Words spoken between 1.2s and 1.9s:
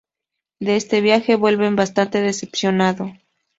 vuelve